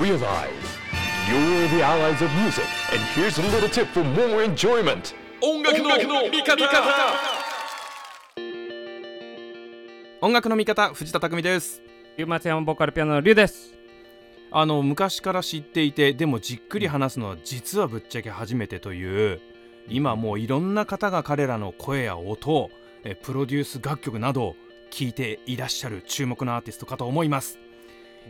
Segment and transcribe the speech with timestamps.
[0.00, 0.22] Realize
[1.28, 5.12] you're the allies of music, and here's a little tip for more enjoyment.
[5.42, 6.06] 音楽の味
[6.44, 6.54] 方
[10.20, 11.82] 音楽の味方藤田匠です
[12.16, 13.74] 龍松山ボーカルピアノの龍です
[14.52, 19.40] あの昔から知っていてでもじっくり話すのは実はぶっちゃけ初めてという
[19.88, 22.70] 今もういろんな方が彼らの声や音
[23.02, 24.56] えプロデュース楽曲などを
[24.90, 27.58] 聴いていらっしゃる注目のアーティストかと思います、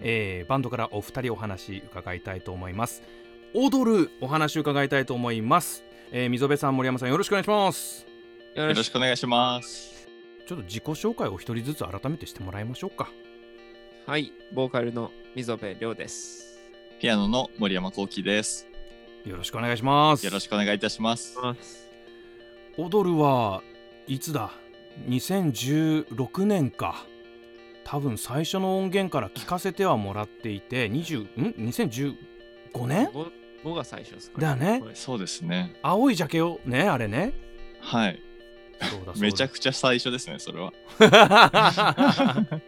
[0.02, 3.02] えーバンドからお二人お話伺いたいと思います。
[3.54, 8.06] 踊るお話伺いたいと思います、えー溝辺さん森山さんよろしくお願いします。
[8.54, 8.96] よろしく。
[8.96, 10.08] お願いします。
[10.46, 13.10] ちょっと自己紹介をお一人ずつ改めてしてもらいましょうか。
[14.06, 16.58] はい、ボーカルの溝部亮です。
[17.00, 18.66] ピアノの森山幸喜です。
[19.24, 20.24] よろしくお願いします。
[20.24, 21.36] よろしくお願いいたします。
[22.76, 23.62] 踊るは
[24.06, 24.50] いつだ
[25.08, 27.04] ？2016年か
[27.90, 32.16] 多分最初の音源から聞かせてはもらっていて20ん？2015
[32.86, 33.30] 年？5,
[33.64, 34.82] 5が最初ですかだよね。
[34.82, 34.90] はい。
[34.92, 35.74] そうですね。
[35.80, 37.32] 青いジャケをねあれね。
[37.80, 38.22] はい。
[38.78, 39.12] そうだそうだ。
[39.20, 40.74] めちゃくちゃ最初ですね、それは。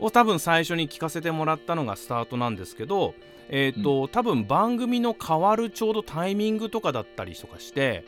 [0.00, 3.14] を多分最初に聞かせてもらったのがスタートなんですけど
[3.48, 8.04] えっ、と、多分番組の変わるちょうどタイミングとかだったりとかして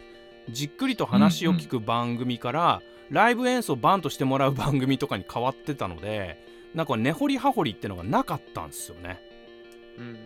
[0.50, 9.20] じっくりと話を聞く番組から、ライブ演奏バンとしてもらう番組とかに変わってたのでなんか根掘り葉掘りってのがなかったんですよね。
[9.98, 10.18] うん。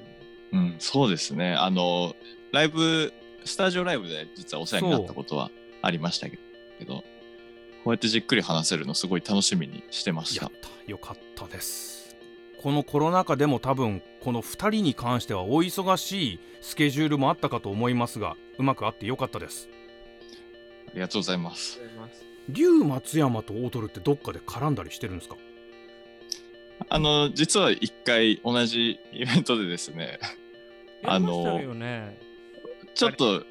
[0.52, 1.54] うん、そうですね。
[1.54, 2.14] あの、
[2.52, 3.12] ライブ、
[3.44, 6.38] スタジオライブで実はお世話になったことはありましたけ
[6.84, 7.04] ど、こ
[7.86, 12.16] うやってじっくり話せるのすごい楽しみにしてましやったたよかったです。
[12.62, 19.68] このコロナ禍でも多分この2人に関してはお忙しいスケジュールもあったかと思いますがうまくあってよかったです。
[20.88, 21.80] ありがとうございます。
[22.48, 23.12] ありがとうございます。
[23.12, 25.36] 龍松山と踊るってどっかで絡んだりしてるんですか？
[26.88, 30.18] あの、実は一回同じイベントでですね、
[31.04, 31.60] あの
[32.94, 33.44] ちょっと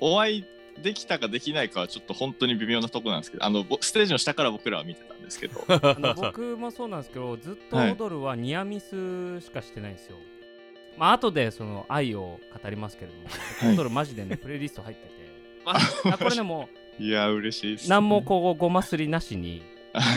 [0.00, 0.44] お会い
[0.80, 10.16] できたかできないかはちょっと本当に微妙なとこなんですけど、あの、ぼステージの下から僕らは見てたんですけど、 あの僕もそうなんですけどずっとはい踊るはニアミスしかしてないんですよ、
[10.96, 13.76] まあ後でその愛を語りますけれども、はい。
[13.76, 15.10] 踊るマジでねプレイリスト入ってて。
[15.66, 15.76] あ
[16.12, 19.62] あこれねもういや、嬉しいです、何もこうごますりなしに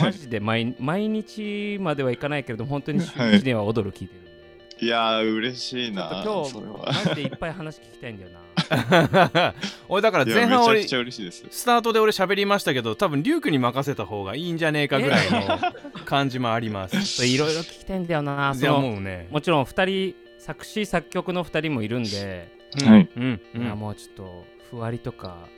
[0.00, 6.20] マジで毎毎日まではいかないけれども本当に週はい1では踊る聞いてるんで、いやー、嬉しいな。
[6.20, 8.44] っとそれは今日マジでいっぱい話聞きたいんだよな
[9.88, 11.44] 俺だから前半俺めちゃくちゃ嬉しいです。
[11.50, 15.58] スタートで俺喋りましたけど多分リュウクに任せた方がいいんじゃねえかぐらいの
[16.04, 16.96] 感じもあります。
[17.26, 19.28] いろいろ聞きたいんだよなそのもうね。
[19.30, 22.48] もちろん2人作詞作曲の2人もいるんで、
[22.80, 23.08] うんはい。
[23.16, 23.62] うんうん。
[23.78, 25.48] もうちょっとふわりとか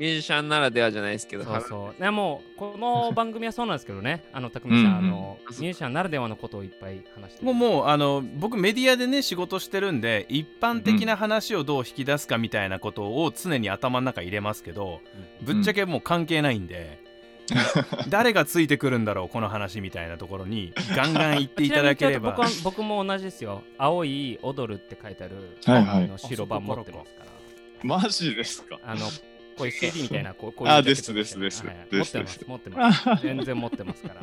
[0.00, 2.02] ミュージシャンならではじゃないですけど、そうそう。
[2.02, 4.24] ねもうこの番組はそうなんですけどね。
[4.32, 4.94] あの匠さん、うんうん。
[4.94, 15.00] あのミュージシャンならではのことをいっぱい話してもうもうあの僕メディアでね仕事してるんで一般的な話をどう引き出すかみたいなことを常に頭の中入れますけど
[15.42, 17.02] ぶっちゃけもう関係ないんで、
[18.08, 22.34] 誰がついてくるんだろうこの話みたいなところにガンガン言っていただければ。
[22.64, 23.62] 僕も同じですよ。
[23.76, 26.04] 青い踊るって書いてある、はいはい。
[26.04, 27.39] あの白版持ってますから
[27.82, 28.78] マジですか？
[28.84, 29.06] あの
[29.56, 33.04] こういう CD みたいなこうこういうあですですはいです持ってます持ってます。
[33.22, 34.20] 全然持ってますから。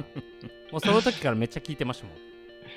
[0.72, 2.16] もうその時からめっちゃ聞いてましたもん。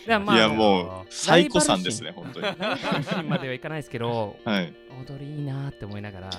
[0.07, 2.47] でまあいや、もう、最古さんですね、本当に。
[2.47, 4.73] ライバル心まではいかないですけど はい。
[5.07, 6.31] 踊りいいなって思いながら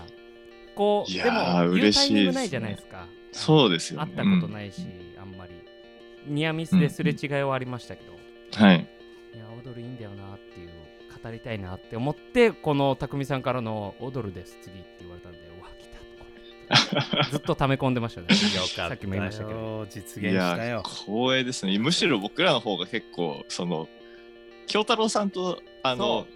[0.74, 3.08] こういやでも嬉しいじゃないですか。
[3.32, 4.08] そうですよね。
[4.08, 4.86] 会ったことないし、
[5.20, 5.52] あんまり。
[6.28, 8.66] ニアミスですれ違いはありましたけど、うん。
[8.66, 8.88] はい。
[9.34, 10.70] いや踊るいいんだよなっていう
[11.24, 14.58] 語りたいなって思ってこの匠さんからの踊るです。
[14.62, 18.28] 次って言われたんでうわ来たこれ ずっと溜め込んでましたね。
[18.34, 19.86] さっきも言いましたけど。
[19.90, 20.34] 実い。
[20.34, 21.78] や、光栄ですね。
[21.80, 23.88] むしろ僕らの方が結構、その、
[24.68, 26.28] 京太郎さんと、あの、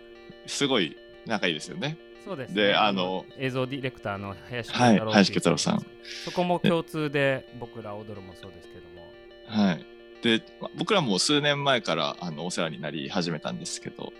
[0.45, 1.97] すごい仲いいですよね。
[2.25, 5.85] そうです、ね、であの映像ディレクターの林はい太郎林太郎さん。
[6.23, 9.65] そこも共通で僕ら踊るもそうですけども。
[9.65, 9.85] はい。
[10.23, 14.11] で、ま僕らも数年前からあのお世話になり始めたんですけど、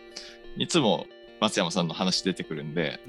[0.58, 1.06] いつも
[1.40, 3.00] 松山さんの話出てくるんで、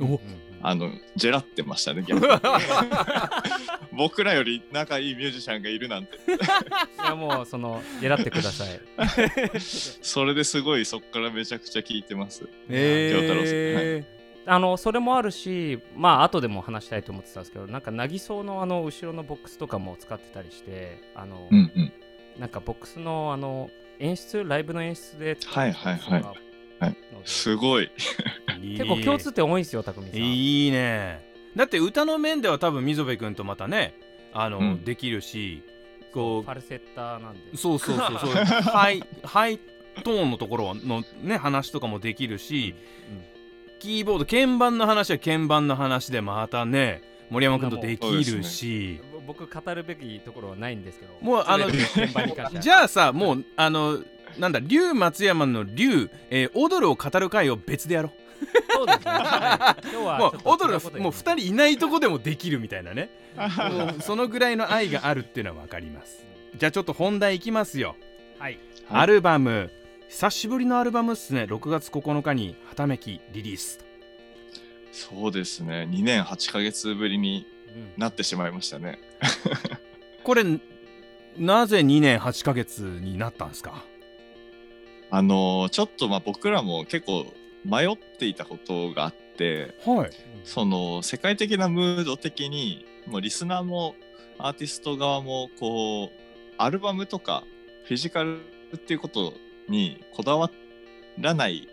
[0.63, 2.29] あの、ジェラってましたね、 逆に。
[3.97, 6.17] 僕らより仲いいミュージシャンがいるなんて。
[6.27, 8.81] いやもうその狙ってください。
[10.03, 12.47] それですごいそこからめちゃくちゃ聞いてます。
[12.69, 13.53] え京太郎さん。
[13.53, 14.05] ー
[14.49, 21.93] あのそれもあるしまあ後でも話したいと思ってたんですけどなんかなぎそうのあの後ろのボックスとかも使ってたりしてあの、うんうん。
[22.39, 26.23] なんかボックスのあの演出ライブの演出で使はいはいはい。
[26.23, 26.37] の
[26.81, 26.90] はい。
[26.93, 27.90] ですごい。
[28.76, 30.20] 結構共通点多いんですよ匠さん。
[30.20, 31.25] いいね。
[31.55, 33.94] だって歌の面では多分溝部君とまたね
[34.32, 34.84] あの、うん。
[34.84, 35.62] できるし
[36.17, 37.40] こファルセッターなんで。
[37.52, 38.44] うそうそうそうそう。
[38.64, 39.58] ハイハイ
[40.02, 42.75] トーンのところのね話とかもできるし、
[43.78, 51.12] キーボード鍵盤の話は鍵盤の話でまたね森山君とできるし、僕語るべきところはないんですけど。
[51.20, 51.67] もうあの
[52.61, 53.99] じゃあさもうあの
[54.38, 58.12] なんだ龍松山の龍、えー、踊るを語る回を別でやろ
[58.71, 63.09] そうですね、はい、今日はうもう踊るもう2人いないとこでもできるみたいなね。
[64.00, 66.25] そのぐらいの愛があるっていうのは分かります。
[66.56, 67.97] じゃあちょっと本題いきますよ。
[68.38, 68.59] はい。
[68.88, 69.03] はい。
[69.03, 69.71] アルバム
[70.09, 71.44] 久しぶりのアルバムっすね。
[71.44, 73.81] 6月9日に「はためき」リリース。
[74.93, 75.87] そうですね。
[75.91, 78.99] 2年8ヶ月ぶりにうんなってしまいましたね。
[80.23, 80.44] これ
[81.38, 83.85] なぜ2年8ヶ月になったんですか？
[85.11, 87.26] あのーちょっとまあ僕らも結構
[87.64, 90.11] 迷っていたことがあって、はい。
[90.44, 93.94] その世界的なムード的に、もうリスナーも
[94.38, 96.11] アーティスト側もこう、
[96.58, 97.44] アルバムとか
[97.85, 98.41] フィジカル
[98.75, 99.35] っていうこと
[99.69, 100.50] にこだわ
[101.19, 101.69] らない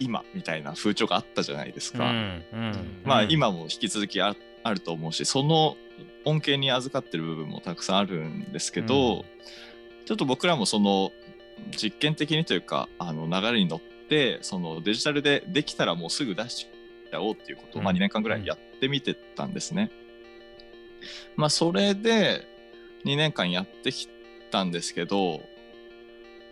[0.00, 2.10] 今みたいな風潮があったじゃないですか。
[2.10, 3.00] うんうん。
[3.04, 5.76] まあうん今も引き続きああると思うしその
[6.24, 9.24] 恩恵に預かってる部分もたくさんあるんですけど、
[10.06, 11.12] ちょっと僕らもその
[11.70, 16.68] 実験的にというかあの流れに乗ってそのデジタルでできたらもうすぐ出し
[17.10, 19.90] ちゃおうっていうことを、まあ、うん2年間ぐらいやってみてたんですね。
[21.36, 22.46] まあそれで
[23.04, 24.08] 2年間やってき
[24.50, 25.42] たんですけど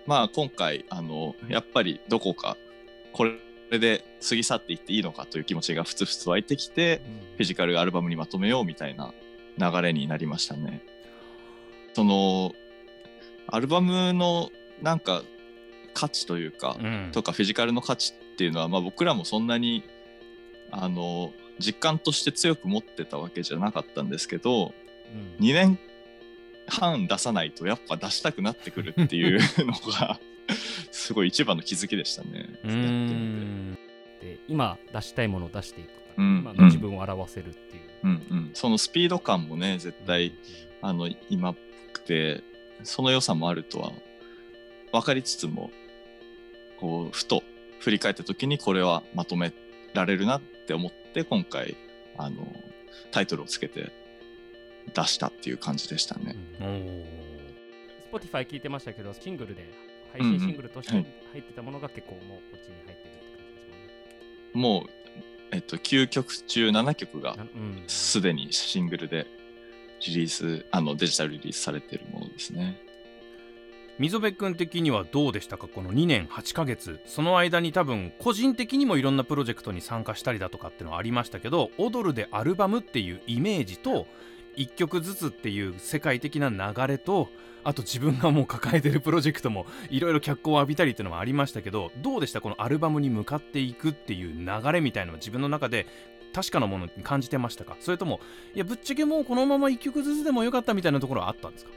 [0.07, 2.57] まあ今回あのやっぱりどこか
[3.13, 3.25] こ
[3.71, 7.01] れで過ぎ去っていっていいのかという気持ちがふつふつ湧いてきて
[7.37, 9.15] フィジカルアルバムにまとめようみたいな
[9.59, 10.83] 流れになりましたね。
[11.95, 12.55] その
[13.47, 14.51] アルバムの
[14.81, 15.23] なんか
[15.95, 17.11] 価値というか、うん。
[17.13, 19.85] とかフィジカルの価値っていうのは、まあ、僕らもそんなに
[20.71, 24.73] あの実感として強く持ってたわけじゃなかったんですけど
[25.39, 25.45] うん。
[25.45, 25.79] 2年
[26.67, 30.19] 半出さないとやっぱ出したくなってくるっていう のが
[30.91, 32.49] すごい一番の気づきでしたね。
[34.21, 36.39] で今出したいものを出していくうん。
[36.39, 40.33] 今の自分を表せるっていう、うんうん、そのスピード感もね絶対
[40.81, 41.61] あの今っぽ
[41.95, 42.43] くて
[42.83, 43.93] その良さもあるとは
[44.93, 45.71] 分かりつつも
[46.79, 47.43] こうふと
[47.81, 49.53] 振り返った時にこれはまとめ
[49.95, 51.77] られるなって思って今回
[52.17, 52.47] あの
[53.11, 53.91] タイトルをつけて
[54.95, 56.37] 出したっていう感じでしたね。
[56.61, 57.23] おー
[58.13, 59.65] Spotify 聞いてましたけどシングルで
[60.13, 61.01] 配信シングルとして入
[61.39, 64.91] ってたものが結構もうこっちに入ってるって感じですもう、
[65.53, 67.37] えっと、9曲中7曲が
[67.87, 69.27] すでにシングルで
[70.07, 72.79] リリースあのデジタルリリースされているものですね。
[73.99, 75.69] 溝辺君的にはどうでしたか？
[75.69, 77.01] この2年8ヶ月。
[77.05, 84.07] その間に多分個人的にもいろんなプロジェクトに参加したりだとかっていうのはありましたけど「踊る」でアルバムっていうイメージと
[84.57, 87.29] 1曲ずつっていう世界的な流れと
[87.65, 92.41] あと自分がもう抱えてるプロジェクトもいろいろ脚光を浴びたりっていうのもありましたけどどうでした？
[92.41, 95.87] このアルバムに向かっていくっていう流れみたいなのは自分の中で
[96.35, 97.77] 確かなものに感じてましたか？
[97.79, 98.21] それとも
[98.55, 101.71] いやぶっちゃけもうこのまま1曲ずつでもよかったみたいなところはあったんですか？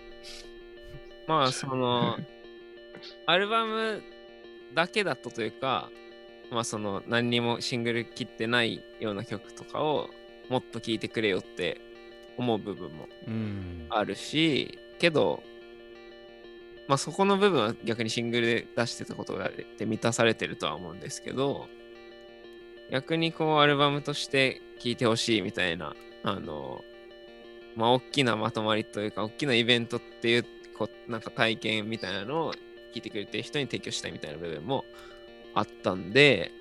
[1.28, 2.18] まあその
[3.26, 4.02] アルバム
[4.74, 5.90] だけだとというか
[6.52, 10.10] まあその何にもシングル切ってないような曲とかを
[10.50, 11.82] もっと聴いてくれよって
[12.38, 13.86] 思う部分もうん。
[13.90, 15.44] あるしけど
[16.88, 21.68] まあそこの部分は逆にシングルで出してたことがで満たされてるとは思うんですけど
[22.92, 26.84] 逆にこうアルバムとして聴いてほしいみたいなあの
[27.76, 30.46] まあ大きなまとまりというか大きなイベントっていう
[30.78, 32.54] こなんか体験みたいなのを
[32.94, 34.86] 聞いてくれてる人に提供したいみたいな部分も
[35.54, 36.52] あったんで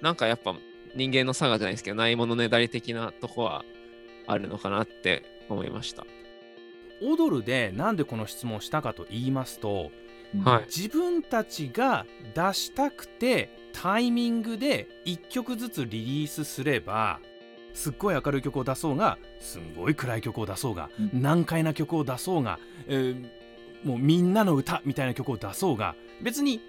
[0.00, 0.54] なんかやっぱ
[0.94, 3.64] 人間の差がじゃないですけどないものねだり的なとこは
[4.26, 6.06] あるのかなって思いました。
[7.00, 9.90] 踊るでなんでこの質問をしたかと言いますと
[10.44, 10.64] はい。
[10.66, 12.04] 自分たちが
[12.34, 17.20] 出したくてタイミングで1曲ずつリリースすれば
[17.74, 23.28] すっごい明るい曲を出そうがすんごい暗い曲を出そうが、うん難解な曲を出そうが、えー
[23.84, 26.60] もうみんなの歌みたいな曲を出そうが別に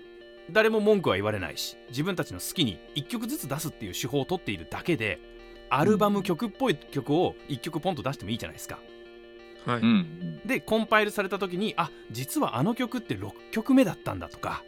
[0.51, 5.19] 誰も文句は言われないし自分たちの好きに1曲ずつ出すっていう手法を取っているだけで
[5.69, 8.79] アルバム曲っぽい曲を1曲ポンと出してもいいじゃないですか。
[9.65, 9.81] はい。
[10.47, 14.63] でコンパイルされた時にあ実はあの曲って6曲目だったんだとか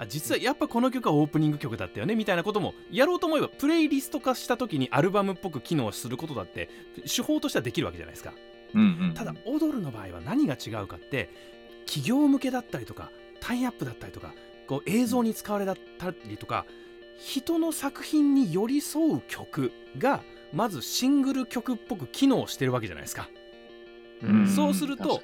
[0.00, 6.70] あ実はやっぱこの曲はオープニング曲だったよねみたいなこともやろうと思えばプレイリスト化した時にアルバムっぽく機能することだって
[7.04, 8.32] 手法としてはできるわけじゃないですか。
[8.72, 11.28] うんうんただ踊るの場合は何が違うかって
[11.84, 14.32] 企業向けだったりとかタイアップだったりとか
[14.66, 15.74] こう映像に使われた
[16.26, 16.64] りとか
[17.18, 20.22] 人の作品に寄り添う曲が
[20.54, 23.28] まずシングル曲っぽく機能してるわけじゃないですか。
[24.22, 24.48] うん。
[24.48, 25.20] そうすると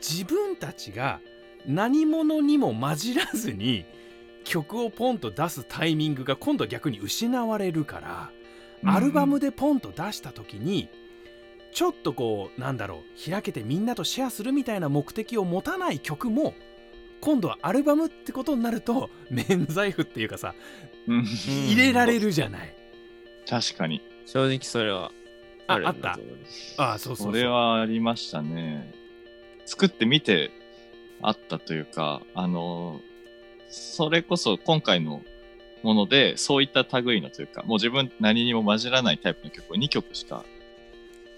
[0.00, 1.20] 自分たちが
[1.66, 3.84] 何者にも混じらずに
[4.44, 8.30] 曲をポンと出すタイミングが今度は逆に失われるから、
[8.86, 10.88] アルバムでポンと出した時に
[11.72, 16.54] ちょっとこうなんだろう開けてみんなとシェアするみたいな目的を持たない曲も
[17.22, 20.54] 今度はアルバムってことになると 免罪符っていうかさ
[21.08, 22.74] うん入れられるじゃない。
[23.48, 24.02] 確かに。
[24.26, 25.10] 正直それは
[25.68, 26.18] るああった？
[26.76, 28.92] ああそうそうそうそれはありましたね。
[29.64, 30.50] 作ってみて
[31.22, 33.00] あったというか、あの、
[33.74, 35.20] それこそ今回の
[35.82, 40.44] もので、そういった類のというか、もう自分何にも混じらないタイプの曲を2曲しか、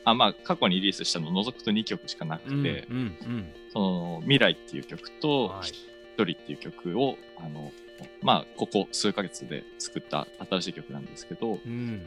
[0.05, 3.47] あ、まあ過去にリリースしたのを除くと2曲しかなくうんて、うんうん。
[3.73, 5.69] その未来っていう曲と、はい。
[5.69, 5.75] 一
[6.17, 7.73] 人っていう曲を、あの、
[8.21, 12.07] まあここ数ヶ月で作った新しい曲なんですけど、うん。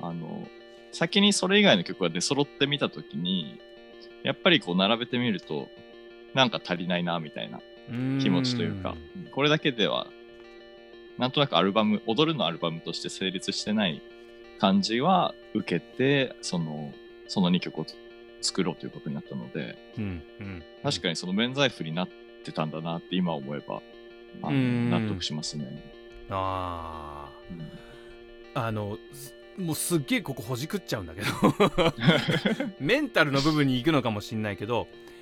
[0.00, 0.46] あの、
[0.92, 3.60] 先にそれ以外の曲が出揃ってみたときに、
[4.22, 5.68] やっぱりこう並べてみると、
[6.32, 8.96] なんか足りないな、みたいな気持ちというか、
[9.32, 10.06] これだけでは、
[11.18, 14.02] なんとなくアルバム、踊るのアルバムとして成立してない
[14.58, 16.92] 感じは受けて、その、
[17.28, 17.86] その2曲を
[18.40, 20.62] 作ろうということになったので、うんうん。
[20.82, 22.08] 確かにその免罪符になっ
[22.44, 23.82] てたんだなって今思えば、
[24.42, 25.66] あ納得しますね。
[26.30, 27.60] あうん。
[28.54, 31.28] ああのすもうすっげえここほじくっちゃうんだけど。
[32.80, 35.13] メンタルの部分に行くのかもしんないけどうん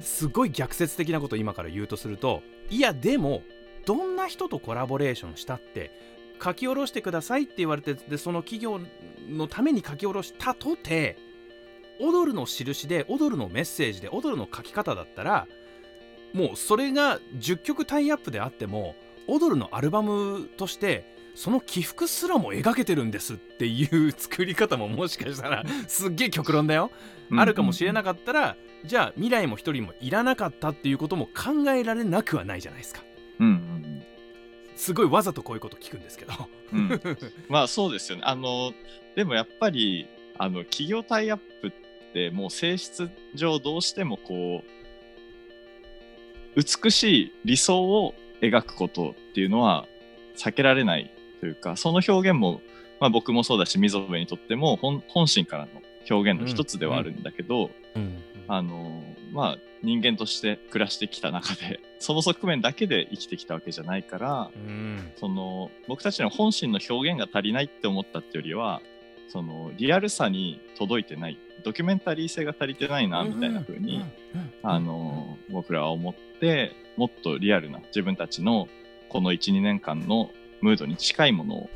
[0.00, 3.42] すごい逆説的なことを今から言うとするといやでも
[3.86, 5.90] どんな人とコラボレーションしたって
[6.42, 8.80] 書き下ろしてくださいって言われてでその企業
[9.28, 11.16] のために書き下ろしたとて
[12.00, 15.46] 踊るの印で踊るのメッセージで踊るの書き方だったら
[16.32, 18.94] もうそれが10曲タイアップであっても
[19.26, 26.90] 踊るのアルバムとしてその起伏すらも描けてるんですっていう作り方ももしかしたらすっげえ極論だよ。
[27.30, 33.04] あるかもしれなかったら、じゃあ未来も一人もいらなかったっていうことも考えられなくはないじゃないですか。
[33.38, 34.02] うんうん
[34.74, 36.32] すごいわざとこういうこと聞くんですけど。
[36.72, 37.18] うんうん。
[37.48, 38.24] まあそうですよね。
[38.24, 38.72] あの、
[39.14, 41.72] でもやっぱり、あの、企業タイアップっ
[42.12, 44.64] てもう性質上どうしてもこ
[46.56, 49.86] う、美しい理想を描くことっていうのは
[50.36, 52.60] 避けられないというか、その表現も、
[53.00, 58.22] まあ僕もそうだし、溝部にとっても本本心からの表現の一つではあるんだけど、うん。
[58.48, 59.02] あの、
[59.32, 65.12] まあ人間として暮らしてきた中で、 その側面だけで生きてきたわけじゃないから、うん。
[65.16, 68.80] その僕たちの本心の表現が足りないって思ったってよりは
[69.28, 74.04] そのリアルさに届いてないドキュメンタリー性が足りてないなみたいな風に、
[74.62, 78.68] あの僕らは思ってもっとリアルな自分たちの
[79.08, 81.70] この12年間のムードに近いものを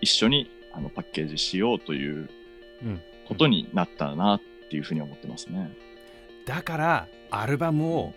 [0.00, 2.28] 一緒にあのパッケージしようという
[2.82, 5.70] うんことになったなっていうふうに思ってますね。
[6.46, 8.14] だからアルバムを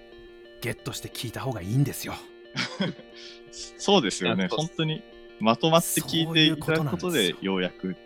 [0.61, 2.13] ゲットして聴いた方がいいんですよ
[3.77, 5.03] そうですよね本当に
[5.39, 7.97] まとまって聞いていただくことでようやく、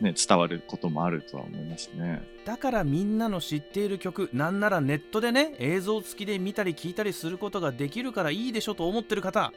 [0.00, 2.22] ね、伝わることもあるとは思いますね。
[2.44, 9.52] だからみんなの知っている曲なんならネットでね映像付きで見たり聞いたりすることができるからいいでしょと思ってる方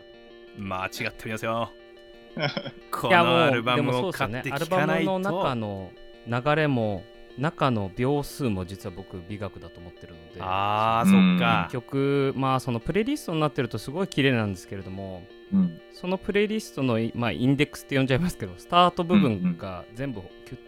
[0.58, 1.72] 間違っておりますよ。
[2.92, 5.92] こいやもうのアルバでもムをそうですよね買ってアルバム聴かないとの中の
[6.28, 7.04] 流れも
[7.38, 10.40] 中の秒数も実は僕美学だと思ってるので。
[10.42, 11.70] あそっか。
[11.72, 15.26] 曲まあそのプレイリストになってるとすごい綺麗なんですけれども。
[15.54, 15.82] うん。
[15.92, 20.22] そのプレイリストの、まあ、インデックスって呼んじゃいますけどスタート部分が全部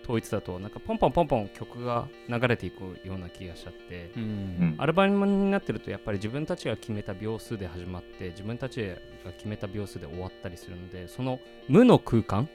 [0.04, 4.26] 統一だとなんかポンポンポンポン曲が流れていくような気がしちゃってううん。
[4.26, 8.82] んアルバムになってるとやっぱり自分たちが決めた秒数で始まって自分たち
[9.26, 12.50] が決めた秒数で終わったりするのでその無の空間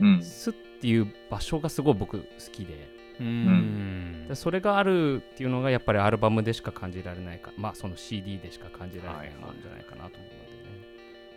[0.00, 0.22] うん。
[0.22, 2.88] スっていう場所がすごい僕好きで。
[3.20, 4.26] うん。
[4.28, 10.28] でそれがあるっていうのがやっぱりアルバムでしか感じられないかまあその CD でしか感じられないもんじゃないかなと思うのでね、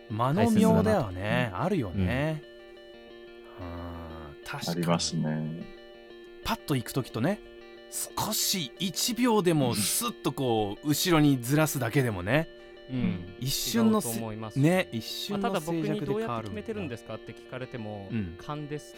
[0.10, 1.50] 間の妙だよね。
[1.54, 2.44] あるよね、
[3.60, 4.21] うん、
[4.52, 4.78] 確かに。
[4.78, 5.82] ありますね。
[6.44, 7.40] パッと行く時とね
[8.18, 12.50] 少し1秒でもスッとこう後ろにずらすだけでもね
[12.90, 13.34] うん。
[13.40, 14.60] 一瞬の違うと思います。
[14.60, 18.36] ね一まあ、た瞬のだ僕にどうやって決めてるんですかって聞かれても、うん。
[18.38, 18.96] 勘です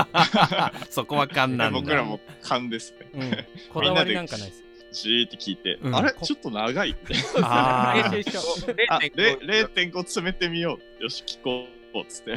[0.90, 1.78] そこは勘なんだ。
[1.78, 3.08] 僕らも勘ですね。
[3.12, 3.30] うん、
[3.72, 4.64] こだわりなんかないです。
[4.92, 6.12] じーって聞いて、うんあれ？
[6.12, 6.90] ちょっと長い。
[6.90, 7.14] って。
[7.42, 8.18] あー。
[8.20, 8.40] 一緒一緒
[8.88, 11.02] あ、れ0.5 0.5詰めてみよう。
[11.02, 11.77] よし、聞こう。
[12.00, 12.36] っつって、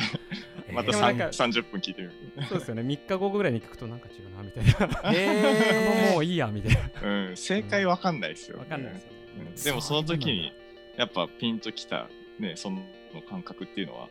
[0.72, 2.14] またえーでもなんか30分聞いてみる。
[2.48, 4.66] そうですよね、3日後ぐらいに聞くとなんか違うなみたい
[5.04, 5.12] な。
[5.14, 6.82] えーもういいやみたいな。
[7.02, 8.64] うん、正解わかんないですよ、ね。
[8.64, 9.18] わかんないですよね。
[9.18, 10.52] うんでもその時に、
[10.98, 12.82] やっぱピンときた、ね、その
[13.30, 14.10] 感覚っていうのは、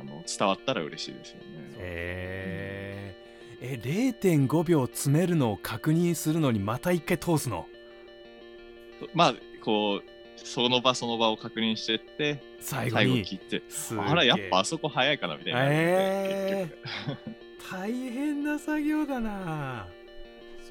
[0.00, 1.44] あの伝わったら嬉しいですよね。
[1.78, 7.66] えー、え0.5秒詰めるのを確認するのにまた一回通すの？
[9.14, 9.34] まあ、
[9.64, 10.02] こう
[10.36, 13.62] その場その場を確認してって最後最後に聞いて
[13.98, 15.66] あらやっぱあそこ早いかなみたいにな。
[15.68, 16.68] え
[17.06, 19.86] 結ー、大変な作業だな。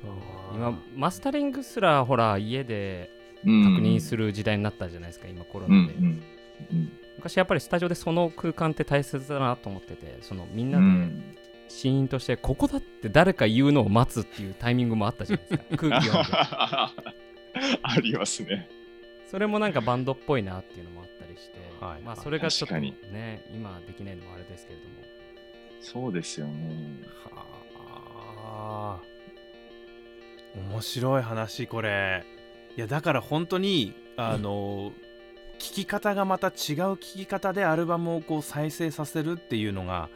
[0.01, 0.11] そう。
[0.55, 3.09] 今マスタリングすらほら家で
[3.43, 5.97] 局確認する時代になったじゃないですか、今コロうんうナで、ん
[6.71, 6.91] うん。
[7.17, 11.35] 昔やっぱりスタジオでその空間って大切だなと思っててそのみんうなでん
[11.69, 15.63] シーンとしてここだって誰か言うのを待つっていうタイミングもあったじゃないですか。
[15.77, 16.37] 空気読んで。
[17.83, 18.69] ありますね。
[19.31, 22.01] それもなんかバンドっぽいなっていうのもあったりして、はい。
[22.01, 22.97] まあそれがちょっと確かに。
[23.13, 24.95] ね今できないのもあれですけれども。
[25.79, 26.99] そうですよね。
[27.33, 28.99] はあ。
[30.53, 32.25] 面白い話これ。
[32.75, 34.91] いやだから本当にあの、
[35.59, 36.53] 聞き方がまた違う
[36.95, 40.09] 聞き方でアルバムをこう再生させるっていうのが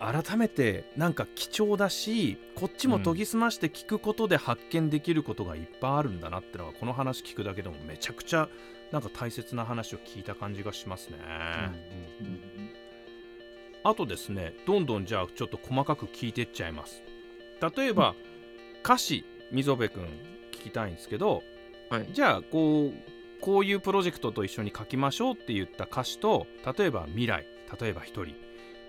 [0.00, 8.48] 改めてなんか貴重だしこっちも研ぎ澄まして聞くことで発見できることがいっぱいあるんだなってのはこの話聞くだけでもめちゃくちゃ
[8.92, 11.18] なんか大切な話を聞いた感じがしますね。
[13.84, 17.02] あとですねどんどんじゃあちょっと細かく聞いていっちゃいます。
[17.76, 18.14] 例えば、
[18.84, 20.04] 歌詞溝部君
[20.52, 21.42] 聞きたいんですけど、
[21.90, 22.08] はい。
[22.12, 26.46] じゃあこうこういうプロジェクトと一緒に書きましょうって言った歌詞と
[26.78, 27.46] 例えば未来
[27.80, 28.34] 例えば一人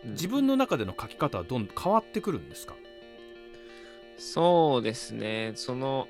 [0.06, 2.76] 自分の中での書き方はどんどん変わってくるんですか？
[4.18, 6.08] そうですね、その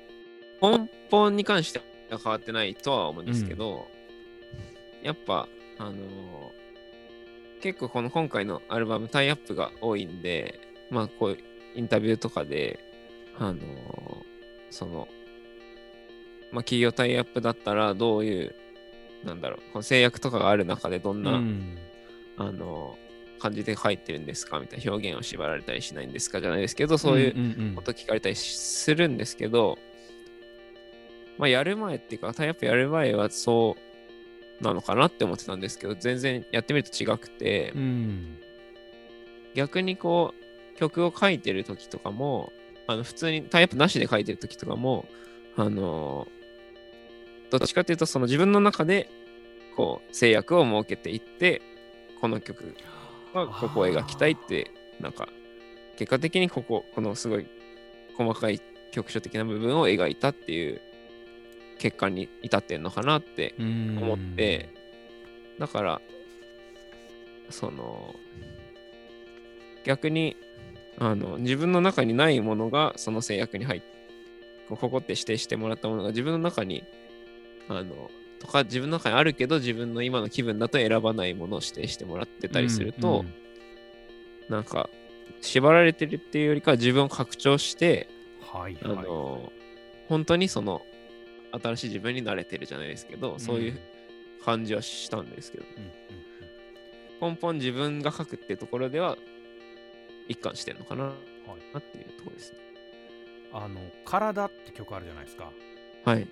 [0.60, 1.80] 根本に関して
[2.10, 3.88] は変わってないとは思うんですけど、
[5.02, 5.96] やっぱ、あのー
[7.62, 11.38] 結構この今回のアルバムタイアップが多いんで、まあこういう
[11.74, 12.80] インタビューとかで、
[13.38, 13.60] あのー
[14.70, 15.08] その、
[16.52, 18.54] まあ企業タイアップだったらどういう、
[19.24, 21.78] なんだろう、この制約とかがある中でどんな、うん。
[22.38, 23.09] あのー
[23.40, 24.60] 感じで書いてるんですか？
[24.60, 26.40] みたいな表現を縛られたりしないんですか？
[26.40, 29.78] じゃないですけど、そういうこと聞かれたりするんですけど、
[31.38, 33.76] まあ、やる前っていうか、タイアップやる前はそ
[34.60, 38.36] うなのかなって思ってたんですけど、全然やってみると違くて、うん
[39.54, 40.34] 逆にこ
[40.74, 42.52] う、曲を書いてる時とかも、
[42.86, 45.08] あの普通にタイアップなしで書いてる時とかも、
[45.56, 46.28] あの
[47.50, 49.10] どっちかっていうと、その自分の中で、
[49.76, 51.62] こう、制約を設けていって、
[52.20, 52.76] この曲
[53.32, 55.28] はここを描きたいって、なんか、
[55.96, 57.46] 結果的にここ、このすごい
[58.16, 60.80] 細かい局所的な部分を描いたっていう
[61.78, 64.70] 結果に至ってんのかなって思って、
[65.58, 66.00] だから、
[67.50, 68.14] その、
[69.84, 70.36] 逆に、
[70.98, 74.00] あの、自分の中にないものがその制約に入って、
[74.68, 76.84] ここって指定してもらったものが自分の中に、
[77.68, 83.34] あの、とか自分の中にあるけど自分の今の気分だと選ばないものを指定してもらってたりすると、うん
[84.48, 84.90] なんか
[85.40, 88.08] 縛られてるっていうよりかは自分を拡張して、
[88.52, 88.96] あはいはい。
[88.96, 89.52] の
[90.08, 90.82] 本当にその
[91.52, 93.80] 新しい自分に慣れてるじゃないですけど、そういう
[94.44, 95.90] 感じはしたんですけど、うんうん
[97.22, 99.18] 根本自分が書くっていうところでは
[100.26, 101.14] 一貫してんのかなはい。
[101.74, 102.58] なっていうところですね。
[103.52, 105.52] あの「体」って曲あるじゃないですか。
[106.04, 106.26] はい。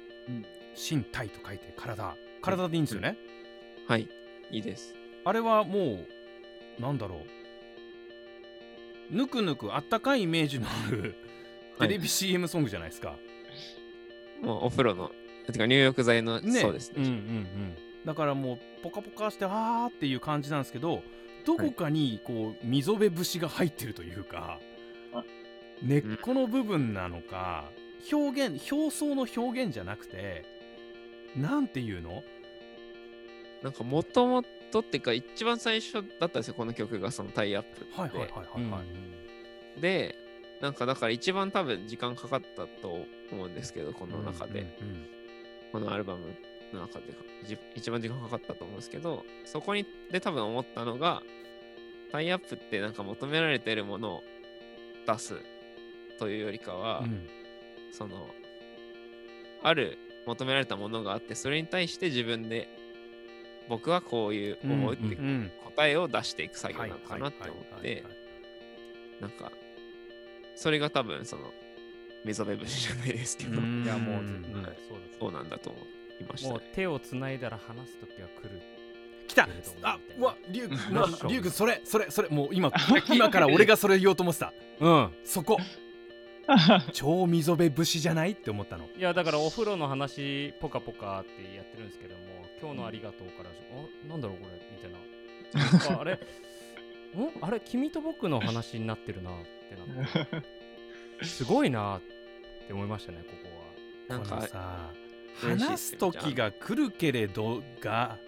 [0.79, 2.17] 身体と書いて体。
[2.41, 3.17] 体でいいんですよね、
[3.87, 4.09] はい。
[4.51, 4.59] い。
[4.59, 4.95] いです。
[5.25, 6.05] あれはも
[6.79, 7.17] うなんだろ
[9.11, 9.15] う。
[9.15, 11.17] ぬくぬくあったかいイメージのある
[11.79, 11.89] はい。
[11.89, 13.17] テレビ CM ソングじゃないですか、
[14.43, 15.11] もうお風呂の、
[15.51, 16.61] てか入浴剤の、ね。
[16.61, 17.15] そうですうんうんうね。
[17.15, 17.77] ん。
[18.05, 21.03] だからもうポカポカしてあーっていう感じなんですけど
[21.45, 24.61] どこかにこう溝辺節が入ってるというか、
[25.13, 25.25] あ
[25.83, 27.71] 根っこの部分なのか、
[28.13, 30.45] 表現表層の表現じゃなくて
[31.41, 32.23] なんていうの？
[33.63, 38.01] なんかもともとっていうか一番最初だったんですよ、この曲がそのタイアップって。
[38.01, 38.83] はいはいはいはいは
[39.77, 40.15] い、で、
[40.61, 44.61] なんかだから一番多分時間かかったと思うんですけど、この中で。
[44.81, 45.07] うんうん
[45.71, 46.35] このアルバム
[46.73, 47.13] の中で
[47.45, 51.23] じ一番時間かかったと思うんですけど、そこにで多分思ったのが、
[52.11, 54.25] タイアップってなんか求められてるものを
[55.07, 55.35] 出す
[56.19, 57.29] というよりかは、うん
[57.93, 58.29] その、
[59.63, 59.99] ある
[60.29, 62.69] 求められたものがあって、それに対して自分で
[63.69, 65.25] 僕はこういう思うってうん。
[65.25, 69.53] うん答えを出していく作業はないのかなって思ってはい、なんか、
[70.57, 71.53] それが多分その、
[72.25, 73.85] 溝辺節じゃないですけど、うん。
[73.85, 74.63] いやもう、うんうん。
[74.65, 75.79] はいそうだそうなんだと思
[76.21, 76.49] いました。
[76.49, 76.63] ねもう。
[76.75, 78.61] 手をつないだら離す時は来る。
[79.29, 79.49] 来た！
[79.83, 80.95] あわリュウ君うん。
[80.95, 82.73] なリュウ君それそれそれもう今
[83.09, 84.53] 今から俺がそれ言おうと思ってた。
[84.81, 85.11] うん。
[85.23, 85.59] そこ
[86.93, 88.33] 超溝辺節じゃない？
[88.33, 88.89] って思ったの。
[88.97, 92.21] いやだからお風呂の話ポカポカってやってるんですけども
[92.61, 96.01] 今日のありがとうからあなんだろうこれみたいな。
[96.01, 96.13] あれ？
[96.19, 96.19] ん？
[97.45, 97.61] あれ？
[97.61, 99.49] 君と僕の話になってるなって。
[99.77, 100.41] なっ
[101.21, 102.01] てすごいなっ
[102.67, 103.35] て思いましたねこ
[104.09, 104.19] こは。
[104.19, 104.91] なんかこの、さ
[105.41, 108.19] 話す時が来るけれどが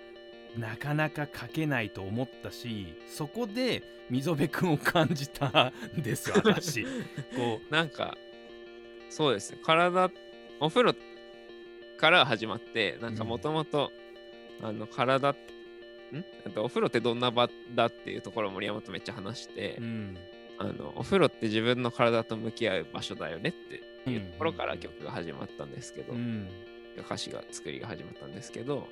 [0.59, 6.85] なかなか書けないと思ったしそこで溝辺くんを感じたんですよ 私。
[6.85, 8.19] こなんか、
[9.09, 9.59] そうですね。
[9.65, 10.11] 体、
[10.59, 10.95] お風呂
[11.97, 13.93] から始まって、なんかもともと、
[14.63, 15.35] あの、体、ん？
[16.57, 20.19] お風呂ってどんな場だっていうところを森山とめっちゃ話して、う、うん、
[20.59, 26.49] あの、お風呂って自分の体と向き合う場所だよねっていうところから曲が始まったんですけど、うん。
[26.99, 28.89] 歌詞が作りが始まったんですけど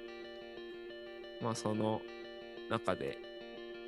[1.41, 2.03] まあその
[2.71, 3.19] 中で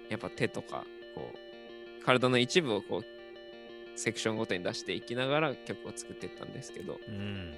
[0.08, 0.84] やっぱ手とか
[1.14, 7.54] こう体の一部をこうセクションごとに出していきながら曲を作っていったんですけどうん。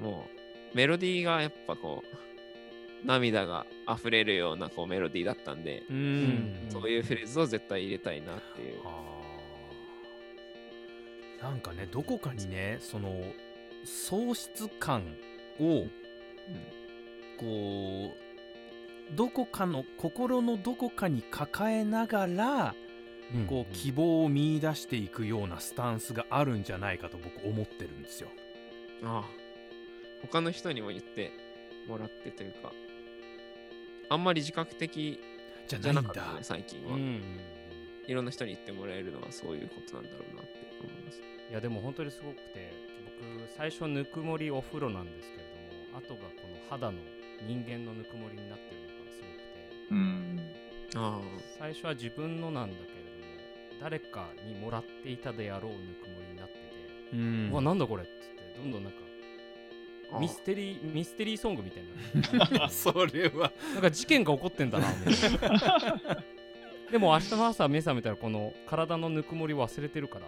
[0.00, 0.26] も
[0.72, 5.96] うメロディーがやっぱこう涙が溢れるようなこうメロディーだったんで、うん。
[5.96, 8.78] うんそういうフレーズを絶対入れたいなっていう。
[11.42, 13.20] なんかねどこかにねその
[13.84, 15.02] 喪失感
[15.58, 15.86] を
[17.36, 18.21] こう
[19.10, 22.74] どこかの心のどこかに抱えながら
[23.34, 28.28] うんこう希望を見出していくようなスタンスがあるんじゃないかと僕思ってるんですよ。
[29.04, 29.42] ああ
[30.22, 31.32] 他の人にも言って
[31.88, 32.72] もらってというか
[34.08, 35.18] あんまり自覚的
[35.66, 36.44] じゃなかったねないんだ。
[36.44, 36.94] 最近は。
[36.94, 37.22] うん
[38.06, 40.50] いろんな人に言ってもらえるのはそういうことなんだろうなって
[40.82, 41.20] 思います。
[41.50, 42.72] いやでも本当にすごくて
[43.20, 46.98] 僕最初ぬくもりお風呂なんですけれども後がこの肌の
[47.46, 48.80] 人間のぬくもりになってる
[49.92, 50.40] うん。
[50.94, 51.20] あ
[51.58, 56.58] 最初は自分のなんだけれども誰かにもらっていたであろうぬくもりになってて、
[57.12, 57.50] うん。
[57.52, 58.98] うわなんだこれっつってどんどんなんか
[60.14, 62.68] あミステリーミステリーソングみたいにな。
[62.72, 63.52] それは。
[63.74, 66.22] なんか事件が起こってんだなみたいな。
[66.92, 70.26] でも明日の朝目覚めたらこの体のぬくもり忘れてるから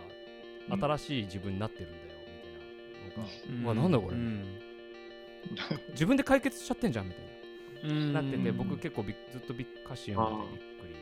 [0.75, 0.81] うん。
[0.81, 2.03] 新しい自分になってるんだよ
[3.05, 3.23] みたいな。
[3.23, 3.65] のが、うん。
[3.65, 4.45] うわなんだこれ、うん。
[5.91, 7.34] 自分で解決しちゃってんじゃんみたいうんな
[7.89, 8.57] なっててうん。
[8.57, 10.95] 僕結構びっずっとびっ歌詞読んでてびっくり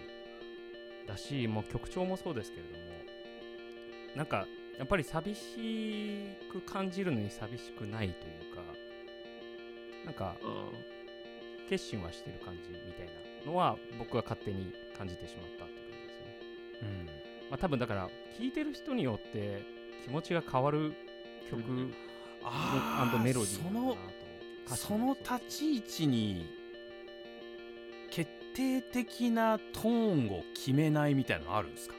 [1.07, 2.85] だしもう曲調もそうですけれども
[4.17, 4.47] なんか
[4.79, 8.63] やっぱり寂しく感じるのに寂しくないというか
[10.05, 10.69] なんかあ
[11.69, 13.13] 決心はしてる感じみたいな
[13.51, 16.99] のは僕は勝手に感じてしまったって感じですよね。
[17.01, 17.07] うん。
[17.07, 17.13] ま
[17.53, 19.63] あ多分だから聴いてる人によって
[20.05, 20.93] 気持ちが変わる
[21.51, 21.63] 曲
[22.45, 23.97] あーメロディーその
[24.67, 26.62] その立ち位置に決
[28.55, 31.95] 定的なトーンを決めないみたいなのあるんですか？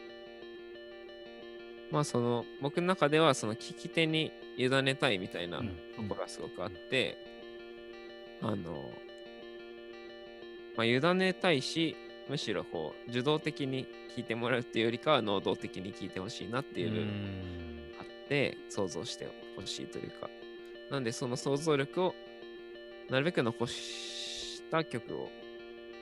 [1.92, 5.70] まあその僕の中ではその聞き手に委ねたいみたいなうん。
[5.96, 7.18] ところがすごくあって、
[8.42, 8.90] あの
[10.76, 11.96] まあ委ねたいし
[12.28, 13.86] むしろこう受動的に
[14.16, 17.06] 聞いてもらうっていうよりかは能動的に聞いてほしいなっていう部分
[17.98, 20.30] があって想像してほしいというか。
[20.90, 22.16] なんでその想像力を
[23.10, 25.30] なるべく残した曲を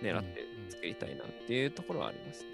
[0.01, 2.49] 狙って作りたいなっていうところはありますね。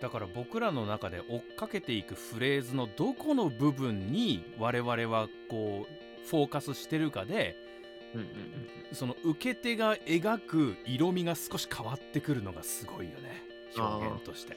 [0.00, 7.56] だから僕らの中で追っかけていくフレーズのどこの部分に我々はこうフォーカスしてるかで
[8.14, 8.32] うんうんうん
[8.92, 13.42] その受け手が描く色味が少し変わってくるのがすごいよね。
[13.76, 14.56] 表現として。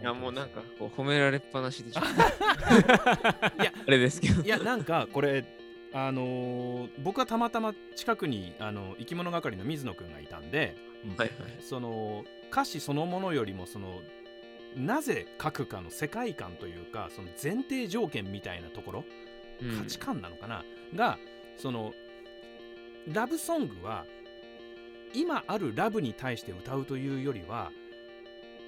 [0.00, 2.00] いやもうなんかこう褒められっぱなしでちょ。
[3.62, 3.72] いや。
[3.86, 4.42] あれですけど。
[4.42, 5.44] いやなんかこれ
[5.92, 10.76] あのー僕はたまたま近くにあの生き物係の水野くんがいたんで、
[11.16, 11.56] はいはい。
[11.60, 14.00] その歌詞そのものよりもその
[14.76, 19.04] なぜ書くかの世界観というかその前提条件みたいなところ
[19.78, 21.18] 価値観なのかな、が
[21.56, 21.92] その
[23.12, 24.04] ラブソングは
[25.12, 27.72] 今あるラブに対して歌うというよりは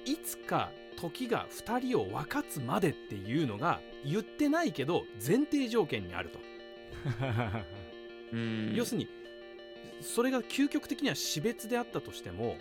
[0.05, 6.52] いつか時が2人を分かつまでっていうのが言ってないけど前提条件にあると、うん
[8.75, 9.07] 要するに
[10.01, 12.57] それが究極的には死別であったとしても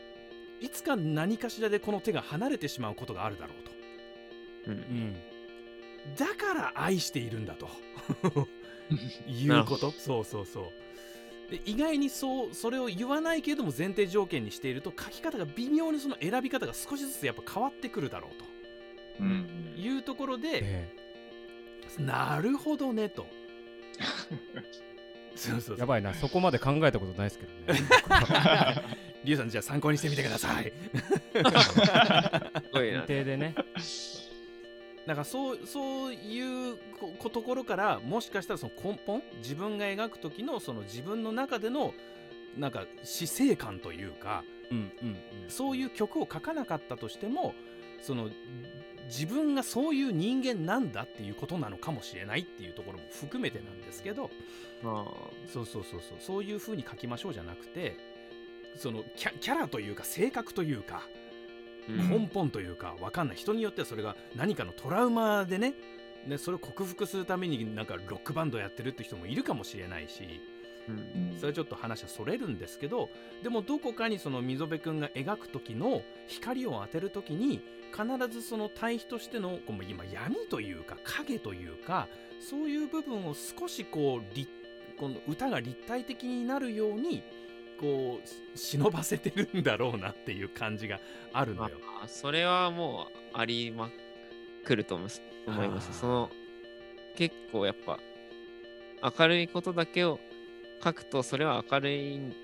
[0.61, 3.73] いつか何かしらでこの手が離れてしまうことがあるだろうと。
[4.71, 4.77] うん。
[4.77, 5.16] うん。
[6.16, 7.68] だから愛しているんだと。
[9.27, 9.90] いうこと。
[9.90, 10.73] そうそうそ
[11.49, 11.51] う。
[11.51, 19.73] で意外にそうそれを言わないけれども前提条件にしていると書き方が微妙にその選び方が少しずつやっぱ変わってくるだろううん。
[19.75, 20.97] というところで、え。
[21.99, 23.27] なるほどねと
[25.37, 25.76] そうそうそう。
[25.76, 26.14] えやばいな。
[26.14, 27.81] そこまで考えたことないですけどね。
[29.24, 30.72] リュウさんじゃあ参考にしてみてください。
[31.33, 31.42] す
[32.72, 33.02] ごいな。
[33.02, 33.07] 認。
[33.07, 33.55] 定でね。
[35.07, 36.78] だからそうそういう
[37.33, 41.92] ところからもしかしたらその根本自分が描く時のその自分の中での
[42.57, 45.16] なんか死生観というかうんうん。
[45.48, 47.55] そういう曲を書かなかったとしても
[48.03, 48.31] その
[49.07, 54.31] 自分がそういう人間なんだっていうことなのかもしれないっていうところも含めてなんですけど
[54.85, 55.05] あ。
[55.53, 57.97] そうそうそうそうそういう風に書きましょうじゃなくて
[58.77, 63.37] そのキャラというか性格というかー根本というかわかんない。
[63.37, 65.75] 人によってはそれが何かのトラウマでね
[66.27, 70.23] ねそれを克服するためになんかロックバンドやってるって人もいるかもしれないし
[70.88, 71.37] うん。
[71.37, 73.11] それはちょっと話はそれるんですけど
[73.43, 77.61] でもどこかにその溝辺君が描く時の光を当てる時に
[77.92, 82.09] 必ずその対比としてのこう今闇というか影というか
[82.40, 84.50] そういう部分を少しこう立
[84.98, 87.22] この歌が立体的になるように
[87.81, 91.00] こうし 忍ばせてるんだろうなっていう感じが
[91.33, 91.78] あるのまよ。
[92.02, 93.90] あ、それはもうありま
[94.64, 95.09] くると思
[95.64, 95.92] います。
[95.98, 96.31] その
[97.16, 97.98] 結構やっぱ
[99.18, 100.20] 明るいことだけを
[100.83, 102.35] 書くとそれは明るいん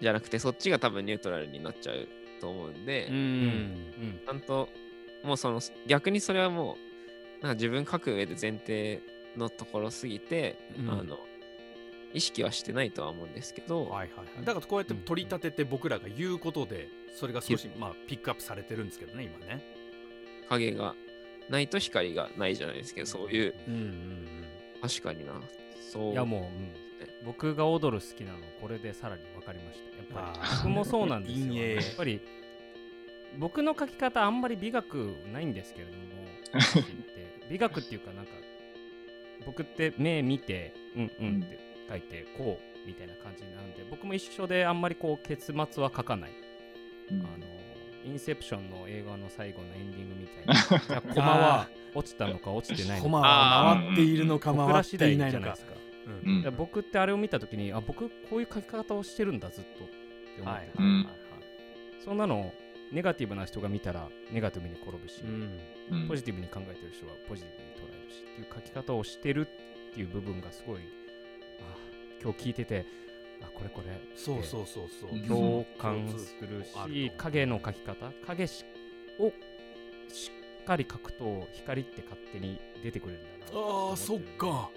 [0.00, 2.08] じゃなくてそっちが多分ニュートラルになっちゃう
[2.46, 3.14] と思うんで、うん。
[3.14, 4.20] うん。
[4.24, 4.68] ちゃんと
[5.24, 6.76] もうその逆にそれはも
[7.40, 9.02] うなんか自分書く上で前提
[9.36, 10.90] のところすぎて、うん。
[10.90, 11.18] あの
[12.14, 19.62] 意識はしてないとは思うんですけど、はいはいはい、だからこうやって取り立てて僕らが言うことでそれが少しまあピックアップされてるんですけどね今ね。
[20.48, 20.94] 影が
[21.50, 23.54] ないと光がないじゃないですけどそういう。
[23.68, 24.46] うんうんうん。
[24.80, 25.32] 確かにな。
[25.92, 26.12] そう。
[26.12, 26.85] いやもう、うん
[27.24, 31.54] 僕が踊る好きなのこれでさらに分かりましたやっぱり僕もそうなんですよ。
[31.54, 32.20] やっぱり
[33.38, 35.98] 僕の書き方あんまり美学ないんですけれども
[36.52, 38.32] 私って美学っていうかなんか
[39.44, 46.30] 僕って目見てうんうんって書いてこうみたいな感じなんで僕も一緒であんまりこう結末は書かない。
[47.10, 47.20] うん。
[47.20, 47.46] あの
[48.04, 50.54] インセプションの映画の最後のエンディングみたいな。
[50.78, 53.02] じゃあコマは落ちたのか落ちてないのか。
[53.02, 55.66] コマは回っているのか回っていないのかじゃないです。
[55.66, 55.75] か
[56.06, 56.54] うん。
[56.56, 61.06] 僕ってあれを見たときにあ僕こういう書き方をしてるんだずっとって思ってて、うん。
[62.04, 62.52] そんなの
[62.92, 65.58] ネガティブな人が見たらネガティブに転ぶし、うん。
[65.90, 66.08] うん。
[66.08, 69.46] ポジティブに考えてる人はポジティブに捉えるしっていう書き方をしてる
[69.90, 70.80] っていう部分がすごい
[71.60, 71.76] あ
[72.22, 72.86] 今日聞いてて
[73.42, 75.10] あこれこれそうそうそうそう。
[75.10, 78.64] うん共感するし影の描き方影し
[79.18, 79.32] を
[80.08, 80.30] し
[80.62, 84.70] っかり描くと光って勝手に出てくれるんだなああそっか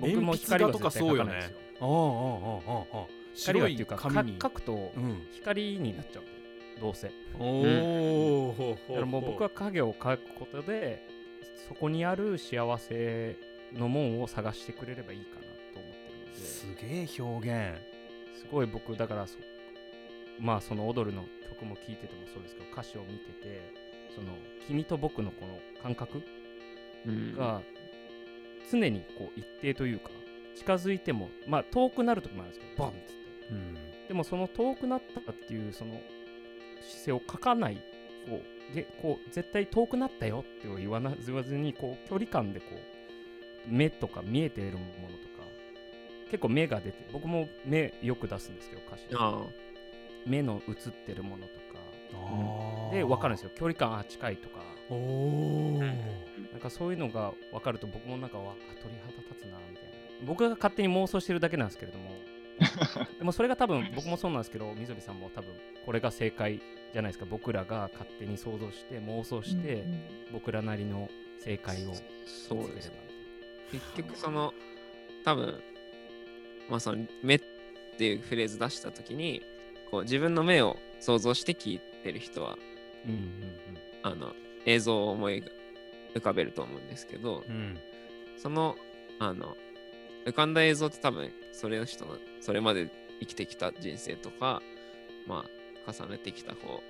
[0.00, 1.54] 僕も光はとかそうよね。
[3.34, 3.98] 光っていうか
[4.42, 4.92] 書くと
[5.32, 6.24] 光になっちゃう、
[6.80, 7.10] どうせ。
[7.38, 11.06] おお、だからもう僕は影を描くことで
[11.68, 13.36] そこにある幸せ
[13.72, 16.36] の門を探してくれればいいかなと思ってるので。
[16.36, 17.80] すげえ表現。
[18.38, 19.36] すごい僕だからそ
[20.38, 23.60] まあその「踊る」の曲も聴いててもそうですけど歌詞を見てて
[24.14, 24.32] その
[24.66, 26.22] 君と僕のこの感覚
[27.36, 27.79] が、うん。
[28.70, 30.10] 常にこう一定というか
[30.56, 33.12] 近づいてもまあ遠くなる時もあるんですけどバンっつって。
[33.50, 33.74] うん。
[34.08, 36.00] でもその遠くなったっていうその
[36.82, 37.76] 姿勢を書かない
[38.28, 38.40] こ
[38.72, 44.88] うでこう絶対遠くなったよって言わな言わずにこう距離感でこう目とか見えているものと
[45.38, 45.44] か
[46.30, 49.04] 結構目が出て僕も目よく出すんですけど歌詞
[50.26, 51.60] 目の映ってるものとか。
[52.12, 53.50] あーで分かるんですよ。
[53.54, 54.56] 距離感あ近いとか。
[54.90, 55.80] おお
[56.60, 59.90] なんかそういうのが分かると僕もなんかわあ鳥肌立つなみたいな。
[60.26, 62.10] 僕が勝手に妄想してるだけなんですけれども。
[63.18, 65.50] でもそれが多分僕もそうなんですけどみぞりさんも多分
[65.86, 66.60] これが正解
[66.92, 67.24] じゃないですか。
[67.24, 69.84] 僕らが勝手に想像して妄想して
[70.32, 71.94] 僕らなりの正解を
[72.26, 72.92] そうです。
[73.72, 74.52] 見つければ結局その
[75.24, 75.62] 多分
[76.68, 77.40] まあその目っ
[77.96, 79.42] ていうフレーズ出した時に
[79.90, 82.58] こう自分の目を想像して聞いてる人は
[83.06, 83.50] うんうん。
[84.02, 84.34] あの
[84.66, 85.42] 映像を思い
[86.14, 87.78] 浮かべると思うんですけどうん。
[88.38, 88.76] その
[89.18, 89.56] あの
[90.24, 92.88] 浮かんだ映像って多分それの人のそれまで
[93.20, 94.62] 生きてきた人生とか
[95.26, 95.44] ま
[95.86, 96.82] あ重ねてきたこ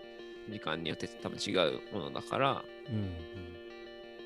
[0.48, 3.10] う時間によって多分違うものだからうんうん。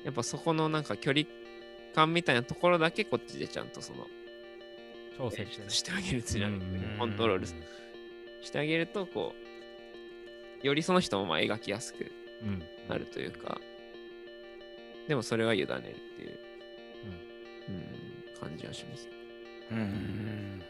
[0.03, 1.25] やっぱそこのなんか距離
[1.95, 4.05] 感みたいなところだけこっちでちゃんとその
[5.17, 9.33] 調整してしてあげるじゃなくてうんコントロールしてあげるとこ
[10.63, 12.11] うよりその人もまあ描きやすく
[12.43, 12.63] うん。
[12.87, 13.59] なるというか
[15.07, 15.91] でもそれは委ねるってい
[16.27, 16.39] う、
[17.69, 17.71] う
[18.37, 19.09] ん、感じはします。
[19.71, 20.61] うん